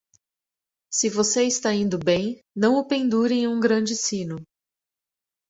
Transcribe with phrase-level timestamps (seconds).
[0.91, 4.37] Se você está indo bem, não o pendure em um grande sino.